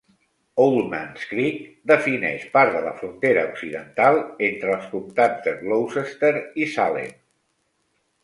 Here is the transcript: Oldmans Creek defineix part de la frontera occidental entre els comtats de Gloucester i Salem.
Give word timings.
Oldmans 0.63 1.25
Creek 1.33 1.57
defineix 1.91 2.45
part 2.55 2.71
de 2.77 2.79
la 2.85 2.93
frontera 3.01 3.43
occidental 3.51 4.17
entre 4.49 4.73
els 4.77 4.87
comtats 4.95 5.45
de 5.49 5.55
Gloucester 5.61 6.31
i 6.65 6.69
Salem. 6.77 7.13